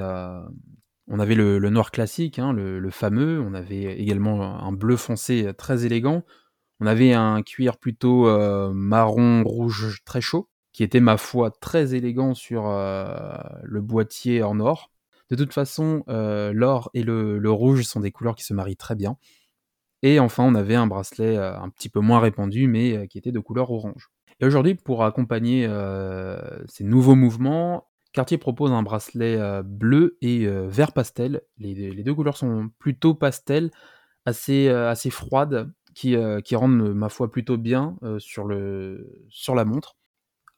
on 1.08 1.20
avait 1.20 1.36
le, 1.36 1.60
noir 1.70 1.92
classique, 1.92 2.40
hein, 2.40 2.54
le, 2.54 2.90
fameux. 2.90 3.42
On 3.42 3.54
avait 3.54 4.00
également 4.00 4.60
un 4.62 4.72
bleu 4.72 4.98
foncé 4.98 5.52
très 5.58 5.86
élégant. 5.86 6.24
On 6.80 6.86
avait 6.86 7.14
un 7.14 7.42
cuir 7.42 7.78
plutôt 7.78 8.28
marron 8.74 9.44
rouge 9.44 10.02
très 10.06 10.22
chaud, 10.22 10.50
qui 10.74 10.84
était 10.84 11.00
ma 11.00 11.18
foi 11.18 11.52
très 11.52 11.96
élégant 11.96 12.34
sur 12.34 12.64
le 12.66 13.82
boîtier 13.82 14.44
en 14.44 14.60
or. 14.60 14.92
De 15.30 15.36
toute 15.36 15.54
façon, 15.54 16.04
l'or 16.08 16.90
et 16.94 17.04
le, 17.04 17.50
rouge 17.50 17.84
sont 17.84 18.02
des 18.02 18.12
couleurs 18.12 18.36
qui 18.36 18.44
se 18.44 18.54
marient 18.54 18.76
très 18.78 18.96
bien. 18.96 19.18
Et 20.02 20.20
enfin, 20.20 20.44
on 20.44 20.54
avait 20.54 20.76
un 20.76 20.88
bracelet 20.88 21.38
un 21.38 21.70
petit 21.70 21.90
peu 21.90 22.02
moins 22.02 22.20
répandu, 22.20 22.68
mais 22.68 23.08
qui 23.08 23.18
était 23.18 23.32
de 23.32 23.40
couleur 23.40 23.72
orange. 23.72 24.13
Et 24.40 24.46
aujourd'hui, 24.46 24.76
pour 24.76 25.04
accompagner 25.04 25.68
ces 26.68 26.84
nouveaux 26.84 27.16
mouvements, 27.16 27.88
Cartier 28.14 28.38
propose 28.38 28.72
un 28.72 28.84
bracelet 28.84 29.40
bleu 29.64 30.18
et 30.22 30.46
vert 30.48 30.92
pastel. 30.92 31.42
Les, 31.58 32.04
deux 32.04 32.14
couleurs 32.14 32.38
sont 32.38 32.70
plutôt 32.80 33.16
pastel, 33.16 33.72
assez, 34.26 34.70
assez 34.70 35.10
froides, 35.10 35.72
qui, 35.96 36.16
qui, 36.44 36.56
rendent, 36.56 36.94
ma 36.94 37.10
foi, 37.10 37.32
plutôt 37.32 37.58
bien 37.58 37.96
sur, 38.20 38.46
le, 38.46 39.26
sur 39.30 39.56
la 39.56 39.66
montre. 39.66 39.98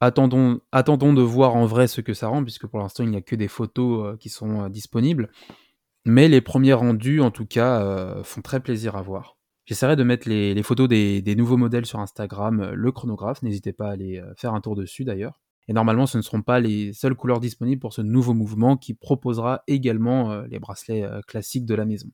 Attendons, 0.01 0.60
attendons 0.72 1.13
de 1.13 1.22
voir 1.22 1.55
en 1.55 1.65
vrai 1.65 1.88
ce 1.88 2.01
que 2.01 2.13
ça 2.13 2.27
rend, 2.27 2.44
puisque 2.44 2.67
pour 2.67 2.79
l'instant, 2.79 3.03
il 3.03 3.10
n'y 3.10 3.17
a 3.17 3.22
que 3.22 3.36
des 3.36 3.48
photos 3.48 4.17
qui 4.20 4.29
sont 4.29 4.67
disponibles. 4.70 5.29
Mais 6.05 6.27
les 6.27 6.41
premiers 6.41 6.74
rendus, 6.74 7.22
en 7.22 7.32
tout 7.32 7.46
cas, 7.46 8.22
font 8.24 8.41
très 8.41 8.60
plaisir 8.60 8.96
à 8.96 9.01
voir. 9.01 9.35
J'essaierai 9.65 9.95
de 9.95 10.03
mettre 10.03 10.29
les, 10.29 10.62
photos 10.63 10.88
des, 10.88 11.36
nouveaux 11.36 11.57
modèles 11.57 11.86
sur 11.86 12.00
Instagram, 12.00 12.72
le 12.72 12.91
chronographe. 12.91 13.41
N'hésitez 13.41 13.74
pas 13.74 13.88
à 13.88 13.91
aller 13.91 14.24
faire 14.36 14.53
un 14.53 14.62
tour 14.62 14.75
dessus 14.75 15.03
d'ailleurs. 15.05 15.39
Et 15.67 15.74
normalement, 15.74 16.05
ce 16.05 16.17
ne 16.17 16.22
seront 16.22 16.41
pas 16.41 16.60
les 16.60 16.93
seules 16.93 17.15
couleurs 17.15 17.39
disponibles 17.39 17.79
pour 17.79 17.93
ce 17.93 18.01
nouveau 18.01 18.34
mouvement 18.34 18.77
qui 18.77 18.93
proposera 18.93 19.63
également 19.67 20.31
euh, 20.31 20.45
les 20.48 20.60
bracelets 20.60 21.03
euh, 21.03 21.22
classiques 21.22 21.65
de 21.65 21.75
la 21.75 21.86
maison. 21.86 22.10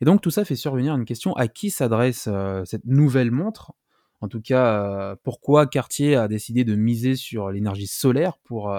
Et 0.00 0.04
donc 0.04 0.20
tout 0.20 0.30
ça 0.30 0.44
fait 0.44 0.56
survenir 0.56 0.94
une 0.94 1.06
question 1.06 1.32
à 1.34 1.48
qui 1.48 1.70
s'adresse 1.70 2.28
euh, 2.30 2.64
cette 2.64 2.84
nouvelle 2.84 3.30
montre? 3.30 3.72
En 4.20 4.28
tout 4.28 4.40
cas, 4.40 5.16
pourquoi 5.24 5.66
Cartier 5.66 6.14
a 6.14 6.28
décidé 6.28 6.62
de 6.62 6.76
miser 6.76 7.16
sur 7.16 7.50
l'énergie 7.50 7.88
solaire 7.88 8.38
pour, 8.44 8.72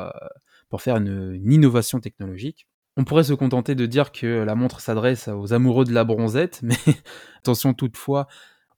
pour 0.70 0.82
faire 0.82 0.96
une, 0.96 1.38
innovation 1.52 2.00
technologique? 2.00 2.66
On 2.98 3.04
pourrait 3.04 3.24
se 3.24 3.34
contenter 3.34 3.76
de 3.76 3.86
dire 3.86 4.12
que 4.12 4.44
la 4.44 4.56
montre 4.56 4.80
s'adresse 4.80 5.28
aux 5.28 5.54
amoureux 5.54 5.86
de 5.86 5.94
la 5.94 6.04
bronzette, 6.04 6.60
mais 6.62 6.76
attention 7.40 7.74
toutefois 7.74 8.28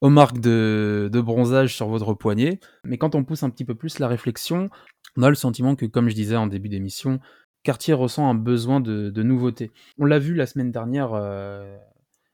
aux 0.02 0.10
marques 0.10 0.40
de, 0.40 1.10
bronzage 1.14 1.76
sur 1.76 1.88
votre 1.88 2.14
poignet. 2.14 2.60
Mais 2.84 2.98
quand 2.98 3.16
on 3.16 3.24
pousse 3.24 3.44
un 3.44 3.50
petit 3.50 3.66
peu 3.66 3.76
plus 3.76 4.00
la 4.00 4.08
réflexion, 4.08 4.70
on 5.18 5.24
a 5.24 5.30
le 5.30 5.36
sentiment 5.36 5.76
que, 5.76 5.86
comme 5.86 6.10
je 6.10 6.16
disais 6.16 6.36
en 6.36 6.48
début 6.48 6.70
d'émission, 6.70 7.20
Cartier 7.64 7.94
ressent 7.94 8.30
un 8.30 8.36
besoin 8.36 8.80
de, 8.80 9.24
nouveauté. 9.24 9.72
On 9.98 10.06
l'a 10.06 10.20
vu 10.20 10.36
la 10.36 10.46
semaine 10.46 10.72
dernière 10.72 11.14
euh, 11.14 11.78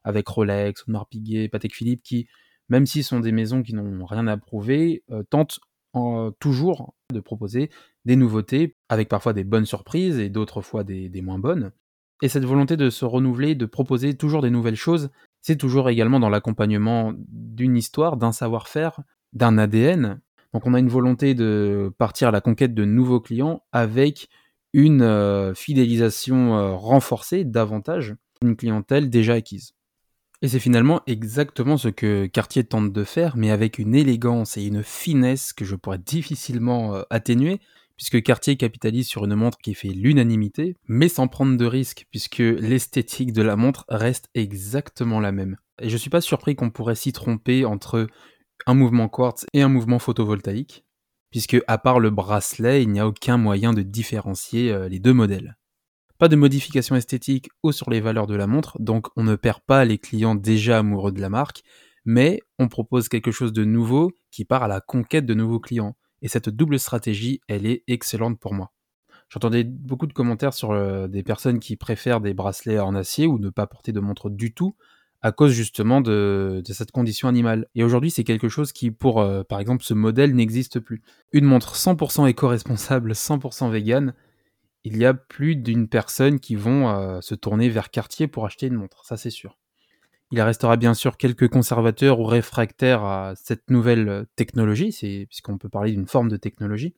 avec 0.03 0.27
Rolex, 0.27 0.83
Audemars 0.83 1.07
Piguet, 1.07 1.47
Patek 1.47 1.73
Philippe, 1.73 2.03
qui, 2.03 2.27
même 2.69 2.85
s'ils 2.85 3.03
sont 3.03 3.19
des 3.19 3.31
maisons 3.31 3.63
qui 3.63 3.73
n'ont 3.73 4.05
rien 4.05 4.27
à 4.27 4.37
prouver, 4.37 5.03
euh, 5.11 5.23
tentent 5.23 5.59
toujours 6.39 6.93
de 7.13 7.19
proposer 7.19 7.69
des 8.05 8.15
nouveautés, 8.15 8.75
avec 8.89 9.09
parfois 9.09 9.33
des 9.33 9.43
bonnes 9.43 9.65
surprises 9.65 10.19
et 10.19 10.29
d'autres 10.29 10.61
fois 10.61 10.83
des, 10.83 11.21
moins 11.21 11.39
bonnes. 11.39 11.71
Et 12.21 12.29
cette 12.29 12.45
volonté 12.45 12.77
de 12.77 12.89
se 12.89 13.05
renouveler, 13.05 13.55
de 13.55 13.65
proposer 13.65 14.15
toujours 14.15 14.41
des 14.41 14.49
nouvelles 14.49 14.75
choses, 14.75 15.09
c'est 15.41 15.57
toujours 15.57 15.89
également 15.89 16.19
dans 16.19 16.29
l'accompagnement 16.29 17.13
d'une 17.17 17.77
histoire, 17.77 18.17
d'un 18.17 18.31
savoir-faire, 18.31 19.01
d'un 19.33 19.57
ADN, 19.57 20.21
donc 20.53 20.65
on 20.65 20.73
a 20.73 20.79
une 20.79 20.89
volonté 20.89 21.33
de 21.33 21.93
partir 21.97 22.27
à 22.27 22.31
la 22.31 22.41
conquête 22.41 22.73
de 22.73 22.85
nouveaux 22.85 23.21
clients 23.21 23.63
avec 23.71 24.29
une 24.73 25.01
euh, 25.01 25.53
fidélisation 25.53 26.57
euh, 26.57 26.75
renforcée 26.75 27.43
davantage 27.45 28.15
d'une 28.41 28.55
clientèle 28.55 29.09
déjà 29.09 29.33
acquise. 29.33 29.73
Et 30.41 30.47
c'est 30.47 30.59
finalement 30.59 31.01
exactement 31.05 31.77
ce 31.77 31.87
que 31.87 32.25
Cartier 32.25 32.63
tente 32.63 32.91
de 32.91 33.03
faire, 33.03 33.37
mais 33.37 33.51
avec 33.51 33.77
une 33.79 33.93
élégance 33.93 34.57
et 34.57 34.63
une 34.63 34.83
finesse 34.83 35.53
que 35.53 35.65
je 35.65 35.75
pourrais 35.75 35.99
difficilement 35.99 36.95
euh, 36.95 37.03
atténuer, 37.09 37.59
puisque 38.01 38.23
Cartier 38.23 38.57
capitalise 38.57 39.07
sur 39.07 39.25
une 39.25 39.35
montre 39.35 39.59
qui 39.59 39.75
fait 39.75 39.89
l'unanimité, 39.89 40.75
mais 40.87 41.07
sans 41.07 41.27
prendre 41.27 41.55
de 41.55 41.65
risques, 41.65 42.07
puisque 42.09 42.39
l'esthétique 42.39 43.31
de 43.31 43.43
la 43.43 43.55
montre 43.55 43.85
reste 43.89 44.27
exactement 44.33 45.19
la 45.19 45.31
même. 45.31 45.57
Et 45.79 45.87
je 45.87 45.97
suis 45.97 46.09
pas 46.09 46.19
surpris 46.19 46.55
qu'on 46.55 46.71
pourrait 46.71 46.95
s'y 46.95 47.13
tromper 47.13 47.63
entre 47.63 48.07
un 48.65 48.73
mouvement 48.73 49.07
quartz 49.07 49.45
et 49.53 49.61
un 49.61 49.69
mouvement 49.69 49.99
photovoltaïque, 49.99 50.83
puisque 51.29 51.57
à 51.67 51.77
part 51.77 51.99
le 51.99 52.09
bracelet, 52.09 52.81
il 52.81 52.89
n'y 52.89 52.99
a 52.99 53.07
aucun 53.07 53.37
moyen 53.37 53.71
de 53.71 53.83
différencier 53.83 54.71
euh, 54.71 54.89
les 54.89 54.97
deux 54.97 55.13
modèles. 55.13 55.59
Pas 56.17 56.27
de 56.27 56.35
modification 56.35 56.95
esthétique 56.95 57.49
ou 57.61 57.71
sur 57.71 57.91
les 57.91 58.01
valeurs 58.01 58.25
de 58.25 58.35
la 58.35 58.47
montre, 58.47 58.81
donc 58.81 59.09
on 59.15 59.23
ne 59.23 59.35
perd 59.35 59.59
pas 59.67 59.85
les 59.85 59.99
clients 59.99 60.33
déjà 60.33 60.79
amoureux 60.79 61.11
de 61.11 61.21
la 61.21 61.29
marque, 61.29 61.61
mais 62.05 62.39
on 62.57 62.67
propose 62.67 63.09
quelque 63.09 63.31
chose 63.31 63.53
de 63.53 63.63
nouveau 63.63 64.11
qui 64.31 64.43
part 64.43 64.63
à 64.63 64.67
la 64.67 64.81
conquête 64.81 65.27
de 65.27 65.35
nouveaux 65.35 65.59
clients. 65.59 65.95
Et 66.21 66.27
cette 66.27 66.49
double 66.49 66.79
stratégie, 66.79 67.41
elle 67.47 67.65
est 67.65 67.83
excellente 67.87 68.39
pour 68.39 68.53
moi. 68.53 68.71
J'entendais 69.29 69.63
beaucoup 69.63 70.07
de 70.07 70.13
commentaires 70.13 70.53
sur 70.53 70.71
euh, 70.71 71.07
des 71.07 71.23
personnes 71.23 71.59
qui 71.59 71.77
préfèrent 71.77 72.19
des 72.19 72.33
bracelets 72.33 72.79
en 72.79 72.95
acier 72.95 73.27
ou 73.27 73.39
ne 73.39 73.49
pas 73.49 73.65
porter 73.65 73.93
de 73.93 74.01
montre 74.01 74.29
du 74.29 74.53
tout, 74.53 74.75
à 75.21 75.31
cause 75.31 75.53
justement 75.53 76.01
de, 76.01 76.61
cette 76.65 76.91
condition 76.91 77.27
animale. 77.27 77.67
Et 77.75 77.83
aujourd'hui, 77.83 78.11
c'est 78.11 78.23
quelque 78.23 78.49
chose 78.49 78.73
qui, 78.73 78.91
pour 78.91 79.21
euh, 79.21 79.43
par 79.43 79.59
exemple 79.59 79.83
ce 79.83 79.93
modèle, 79.93 80.35
n'existe 80.35 80.79
plus. 80.79 81.01
Une 81.31 81.45
montre 81.45 81.75
100% 81.75 82.27
éco-responsable, 82.27 83.13
100% 83.13 83.71
vegan, 83.71 84.13
il 84.83 84.97
y 84.97 85.05
a 85.05 85.13
plus 85.13 85.55
d'une 85.55 85.87
personne 85.87 86.39
qui 86.39 86.55
vont 86.55 86.89
euh, 86.89 87.21
se 87.21 87.35
tourner 87.35 87.69
vers 87.69 87.91
Cartier 87.91 88.27
pour 88.27 88.45
acheter 88.45 88.67
une 88.67 88.75
montre, 88.75 89.05
ça 89.05 89.15
c'est 89.15 89.29
sûr. 89.29 89.57
Il 90.31 90.41
restera 90.41 90.77
bien 90.77 90.93
sûr 90.93 91.17
quelques 91.17 91.49
conservateurs 91.49 92.19
ou 92.19 92.23
réfractaires 92.23 93.03
à 93.03 93.33
cette 93.35 93.69
nouvelle 93.69 94.09
euh, 94.09 94.23
technologie, 94.35 94.95
puisqu'on 95.27 95.57
peut 95.57 95.69
parler 95.69 95.91
d'une 95.91 96.07
forme 96.07 96.29
de 96.29 96.37
technologie. 96.37 96.95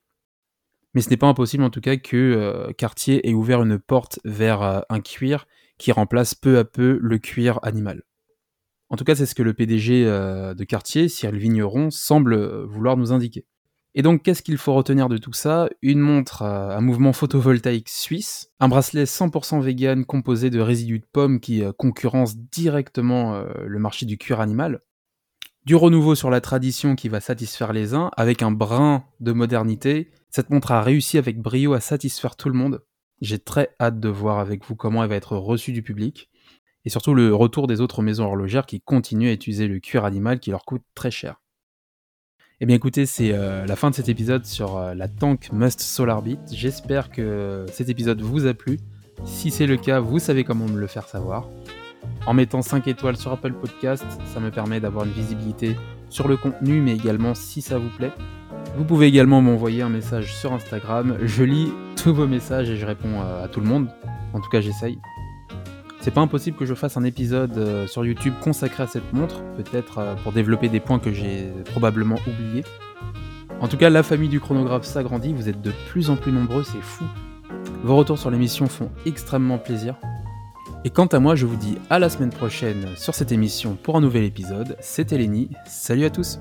Mais 0.94 1.02
ce 1.02 1.10
n'est 1.10 1.18
pas 1.18 1.28
impossible 1.28 1.64
en 1.64 1.72
tout 1.72 1.82
cas 1.82 1.98
que 1.98 2.72
Cartier 2.78 3.28
ait 3.28 3.34
ouvert 3.34 3.64
une 3.64 3.80
porte 3.80 4.20
vers 4.26 4.86
un 4.88 5.00
cuir 5.00 5.48
qui 5.80 5.92
remplace 5.92 6.36
peu 6.36 6.60
à 6.60 6.66
peu 6.66 7.00
le 7.02 7.18
cuir 7.18 7.60
animal. 7.64 8.04
En 8.94 8.96
tout 8.96 9.06
cas, 9.06 9.16
c'est 9.16 9.26
ce 9.26 9.34
que 9.34 9.42
le 9.42 9.56
PDG 9.56 10.06
euh, 10.06 10.54
de 10.54 10.64
Cartier, 10.64 11.10
Cyril 11.10 11.40
Vigneron, 11.40 11.90
semble 11.90 12.34
euh, 12.34 12.64
vouloir 12.68 12.96
nous 12.96 13.12
indiquer. 13.12 13.44
Et 13.96 14.02
donc, 14.02 14.24
qu'est-ce 14.24 14.42
qu'il 14.42 14.58
faut 14.58 14.74
retenir 14.74 15.08
de 15.08 15.18
tout 15.18 15.34
ça? 15.34 15.70
Une 15.82 16.00
montre 16.00 16.42
à 16.42 16.82
mouvement 16.82 17.14
photovoltaïque 17.14 17.90
suisse, 17.90 18.52
un 18.60 18.68
bracelet 18.68 19.04
100% 19.04 19.62
vegan 19.62 20.06
composé 20.06 20.50
de 20.50 20.60
résidus 20.60 21.00
de 21.00 21.06
pommes 21.06 21.40
qui 21.40 21.64
euh, 21.64 21.72
concurrence 21.72 22.36
directement 22.36 23.44
le 23.66 23.80
marché 23.80 24.06
du 24.06 24.18
cuir 24.18 24.40
animal, 24.40 24.82
du 25.66 25.76
renouveau 25.76 26.16
sur 26.16 26.30
la 26.30 26.42
tradition 26.42 26.96
qui 26.96 27.08
va 27.08 27.22
satisfaire 27.22 27.72
les 27.72 27.94
uns, 27.94 28.12
avec 28.18 28.42
un 28.42 28.52
brin 28.52 29.06
de 29.20 29.32
modernité. 29.32 30.12
Cette 30.30 30.50
montre 30.50 30.72
a 30.72 30.82
réussi 30.82 31.18
avec 31.18 31.40
brio 31.42 31.74
à 31.74 31.80
satisfaire 31.80 32.36
tout 32.36 32.50
le 32.50 32.56
monde. 32.56 32.84
J'ai 33.22 33.40
très 33.40 33.70
hâte 33.80 34.00
de 34.00 34.10
voir 34.10 34.40
avec 34.40 34.66
vous 34.66 34.76
comment 34.76 35.04
elle 35.04 35.10
va 35.10 35.16
être 35.16 35.38
reçue 35.38 35.72
du 35.72 35.84
public 35.84 36.30
et 36.86 36.90
surtout 36.90 37.14
le 37.14 37.34
retour 37.34 37.68
des 37.68 37.82
autres 37.82 38.02
maisons 38.02 38.26
horlogères 38.26 38.66
qui 38.66 38.82
continuent 38.82 39.30
à 39.30 39.34
utiliser 39.34 39.68
le 39.68 39.80
cuir 39.80 40.06
animal 40.06 40.40
qui 40.40 40.52
leur 40.52 40.66
coûte 40.66 40.84
très 40.96 41.12
cher. 41.12 41.43
Eh 42.64 42.66
bien 42.66 42.78
écoutez, 42.78 43.06
c'est 43.06 43.34
euh, 43.34 43.66
la 43.66 43.76
fin 43.76 43.90
de 43.90 43.96
cet 43.96 44.08
épisode 44.08 44.46
sur 44.46 44.78
euh, 44.78 44.94
la 44.94 45.10
Tank 45.10 45.50
Must 45.52 45.82
SolarBit. 45.82 46.40
J'espère 46.50 47.10
que 47.10 47.66
cet 47.74 47.90
épisode 47.90 48.22
vous 48.22 48.48
a 48.48 48.54
plu. 48.54 48.80
Si 49.26 49.52
c'est 49.52 49.68
le 49.68 49.76
cas, 49.76 50.00
vous 50.00 50.18
savez 50.18 50.46
comment 50.46 50.68
me 50.68 50.80
le 50.80 50.88
faire 50.88 51.10
savoir. 51.10 51.50
En 52.26 52.34
mettant 52.34 52.62
5 52.62 52.88
étoiles 52.88 53.18
sur 53.18 53.34
Apple 53.34 53.52
Podcast, 53.52 54.06
ça 54.34 54.40
me 54.40 54.50
permet 54.50 54.80
d'avoir 54.80 55.04
une 55.04 55.12
visibilité 55.12 55.76
sur 56.08 56.30
le 56.30 56.38
contenu, 56.38 56.80
mais 56.80 56.94
également 56.94 57.36
si 57.36 57.62
ça 57.62 57.78
vous 57.78 57.90
plaît. 57.90 58.14
Vous 58.78 58.86
pouvez 58.86 59.08
également 59.08 59.42
m'envoyer 59.42 59.82
un 59.82 59.90
message 59.90 60.34
sur 60.34 60.54
Instagram. 60.54 61.18
Je 61.22 61.44
lis 61.44 61.68
tous 62.02 62.14
vos 62.14 62.28
messages 62.28 62.70
et 62.70 62.78
je 62.78 62.86
réponds 62.86 63.20
euh, 63.20 63.44
à 63.44 63.50
tout 63.50 63.60
le 63.60 63.68
monde. 63.68 63.90
En 64.32 64.40
tout 64.40 64.50
cas, 64.50 64.62
j'essaye. 64.62 65.00
C'est 66.04 66.12
pas 66.12 66.20
impossible 66.20 66.58
que 66.58 66.66
je 66.66 66.74
fasse 66.74 66.98
un 66.98 67.06
épisode 67.06 67.58
euh, 67.58 67.88
sur 67.88 68.04
YouTube 68.04 68.34
consacré 68.42 68.84
à 68.84 68.88
cette 68.88 69.14
montre, 69.14 69.42
peut-être 69.56 70.00
euh, 70.00 70.16
pour 70.16 70.34
développer 70.34 70.68
des 70.68 70.82
points 70.82 71.00
que 71.00 71.14
j'ai 71.14 71.48
probablement 71.72 72.18
oubliés. 72.28 72.66
En 73.62 73.70
tout 73.70 73.78
cas, 73.78 73.90
la 73.90 74.04
famille 74.04 74.28
du 74.28 74.42
chronographe 74.42 74.84
s'agrandit, 74.84 75.32
vous 75.32 75.48
êtes 75.48 75.62
de 75.62 75.72
plus 75.88 76.10
en 76.10 76.18
plus 76.18 76.34
nombreux, 76.34 76.64
c'est 76.64 76.82
fou. 76.82 77.06
Vos 77.86 77.96
retours 77.96 78.20
sur 78.20 78.30
l'émission 78.30 78.68
font 78.68 78.90
extrêmement 79.06 79.58
plaisir. 79.58 79.96
Et 80.84 80.90
quant 80.90 81.06
à 81.06 81.20
moi, 81.20 81.36
je 81.36 81.46
vous 81.46 81.56
dis 81.56 81.78
à 81.90 82.00
la 82.00 82.10
semaine 82.10 82.32
prochaine 82.32 82.86
sur 82.98 83.16
cette 83.16 83.32
émission 83.32 83.78
pour 83.82 83.96
un 83.96 84.02
nouvel 84.02 84.26
épisode. 84.26 84.76
C'était 84.82 85.18
Lenny, 85.18 85.52
salut 85.66 86.04
à 86.04 86.10
tous 86.10 86.38